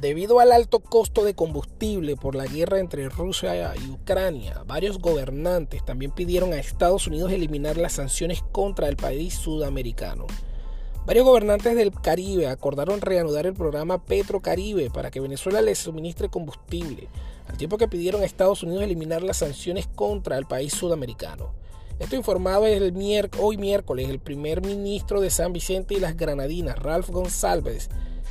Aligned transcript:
Debido 0.00 0.38
al 0.38 0.52
alto 0.52 0.78
costo 0.78 1.24
de 1.24 1.34
combustible 1.34 2.14
por 2.14 2.36
la 2.36 2.46
guerra 2.46 2.78
entre 2.78 3.08
Rusia 3.08 3.74
y 3.74 3.90
Ucrania, 3.90 4.62
varios 4.64 5.00
gobernantes 5.00 5.84
también 5.84 6.12
pidieron 6.12 6.52
a 6.52 6.58
Estados 6.58 7.08
Unidos 7.08 7.32
eliminar 7.32 7.76
las 7.76 7.94
sanciones 7.94 8.44
contra 8.52 8.88
el 8.88 8.96
país 8.96 9.34
sudamericano. 9.34 10.26
Varios 11.04 11.24
gobernantes 11.24 11.74
del 11.74 11.90
Caribe 11.90 12.46
acordaron 12.46 13.00
reanudar 13.00 13.46
el 13.46 13.54
programa 13.54 14.04
Petrocaribe 14.04 14.88
para 14.88 15.10
que 15.10 15.18
Venezuela 15.18 15.62
les 15.62 15.78
suministre 15.78 16.28
combustible, 16.28 17.08
al 17.48 17.56
tiempo 17.56 17.76
que 17.76 17.88
pidieron 17.88 18.22
a 18.22 18.26
Estados 18.26 18.62
Unidos 18.62 18.84
eliminar 18.84 19.22
las 19.22 19.38
sanciones 19.38 19.88
contra 19.88 20.38
el 20.38 20.46
país 20.46 20.74
sudamericano. 20.74 21.54
Esto 21.98 22.14
informado 22.14 22.66
el 22.66 22.94
hoy 23.40 23.56
miércoles 23.56 24.08
el 24.08 24.20
primer 24.20 24.64
ministro 24.64 25.20
de 25.20 25.30
San 25.30 25.52
Vicente 25.52 25.94
y 25.94 25.98
las 25.98 26.16
Granadinas, 26.16 26.78
Ralph 26.78 27.10
González, 27.10 27.88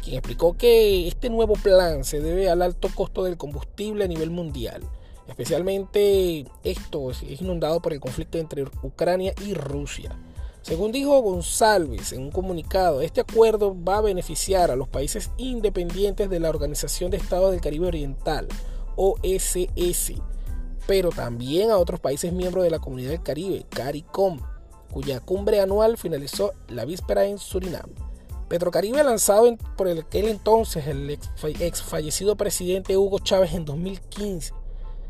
quien 0.07 0.19
explicó 0.19 0.55
que 0.55 1.05
este 1.05 1.29
nuevo 1.29 1.55
plan 1.55 2.05
se 2.05 2.21
debe 2.21 2.49
al 2.49 2.61
alto 2.61 2.87
costo 2.95 3.25
del 3.25 3.35
combustible 3.35 4.05
a 4.05 4.07
nivel 4.07 4.31
mundial. 4.31 4.81
Especialmente 5.27 6.45
esto 6.63 7.11
es 7.11 7.23
inundado 7.41 7.81
por 7.81 7.91
el 7.91 7.99
conflicto 7.99 8.37
entre 8.37 8.63
Ucrania 8.83 9.33
y 9.45 9.53
Rusia. 9.53 10.17
Según 10.61 10.93
dijo 10.93 11.19
González 11.19 12.13
en 12.13 12.21
un 12.21 12.31
comunicado, 12.31 13.01
este 13.01 13.19
acuerdo 13.19 13.75
va 13.83 13.97
a 13.97 14.01
beneficiar 14.01 14.71
a 14.71 14.77
los 14.77 14.87
países 14.87 15.29
independientes 15.35 16.29
de 16.29 16.39
la 16.39 16.49
Organización 16.49 17.11
de 17.11 17.17
Estados 17.17 17.51
del 17.51 17.59
Caribe 17.59 17.87
Oriental, 17.87 18.47
OSS, 18.95 20.13
pero 20.87 21.09
también 21.09 21.69
a 21.69 21.77
otros 21.77 21.99
países 21.99 22.31
miembros 22.31 22.63
de 22.63 22.71
la 22.71 22.79
Comunidad 22.79 23.09
del 23.09 23.23
Caribe, 23.23 23.65
CARICOM, 23.71 24.39
cuya 24.89 25.19
cumbre 25.19 25.59
anual 25.59 25.97
finalizó 25.97 26.53
la 26.69 26.85
víspera 26.85 27.25
en 27.25 27.37
Surinam. 27.39 28.06
Petrocaribe, 28.47 29.03
lanzado 29.03 29.57
por 29.75 29.89
aquel 29.89 30.29
entonces 30.29 30.87
el 30.87 31.09
ex, 31.09 31.83
fallecido 31.83 32.37
presidente 32.37 32.95
Hugo 32.95 33.19
Chávez 33.19 33.53
en 33.53 33.65
2015, 33.65 34.53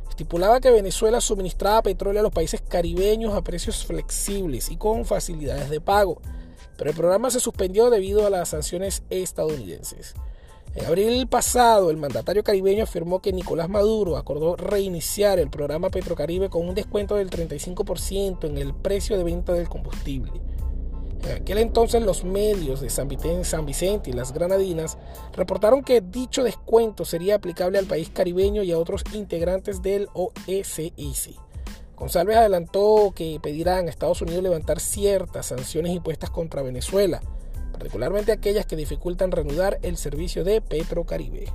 estipulaba 0.10 0.60
que 0.60 0.72
Venezuela 0.72 1.22
suministraba 1.22 1.84
petróleo 1.84 2.22
a 2.22 2.24
los 2.24 2.34
países 2.34 2.62
caribeños 2.62 3.36
a 3.36 3.44
precios 3.44 3.86
flexibles 3.86 4.72
y 4.72 4.78
con 4.78 5.06
facilidades 5.06 5.70
de 5.70 5.80
pago, 5.80 6.20
pero 6.78 6.90
el 6.90 6.96
programa 6.96 7.30
se 7.30 7.40
suspendió 7.40 7.92
debido 7.92 8.26
a 8.26 8.32
las 8.32 8.50
sanciones 8.50 9.04
estadounidenses. 9.12 10.16
En 10.74 10.86
abril 10.86 11.28
pasado, 11.28 11.90
el 11.90 11.98
mandatario 11.98 12.44
caribeño 12.44 12.84
afirmó 12.84 13.20
que 13.20 13.34
Nicolás 13.34 13.70
Maduro 13.70 14.18
acordó 14.18 14.56
reiniciar 14.56 15.40
el 15.40 15.50
programa 15.50 15.90
Petrocaribe 15.90 16.50
con 16.50 16.68
un 16.68 16.76
descuento 16.76 17.16
del 17.16 17.30
35% 17.30 18.46
en 18.46 18.58
el 18.58 18.74
precio 18.76 19.18
de 19.18 19.24
venta 19.24 19.54
del 19.54 19.70
combustible. 19.70 20.32
En 21.24 21.42
aquel 21.42 21.58
entonces 21.58 22.02
los 22.04 22.24
medios 22.24 22.82
de 22.82 22.90
San 22.90 23.08
Vicente, 23.08 24.10
y 24.10 24.14
las 24.14 24.34
Granadinas 24.34 24.98
reportaron 25.34 25.84
que 25.84 26.02
dicho 26.02 26.44
descuento 26.44 27.06
sería 27.06 27.36
aplicable 27.36 27.78
al 27.78 27.86
país 27.86 28.10
caribeño 28.10 28.64
y 28.64 28.72
a 28.72 28.80
otros 28.80 29.04
integrantes 29.14 29.82
del 29.82 30.08
OSS. 30.14 31.32
González 31.96 32.38
adelantó 32.38 33.12
que 33.16 33.40
pedirán 33.42 33.88
a 33.88 33.90
Estados 33.90 34.22
Unidos 34.22 34.44
levantar 34.44 34.80
ciertas 34.80 35.48
sanciones 35.48 35.94
impuestas 35.94 36.30
contra 36.30 36.62
Venezuela, 36.62 37.22
particularmente 37.72 38.32
aquellas 38.32 38.68
que 38.68 38.76
dificultan 38.76 39.32
reanudar 39.32 39.80
el 39.82 39.98
servicio 39.98 40.44
de 40.44 40.62
Petrocaribe. 40.62 41.52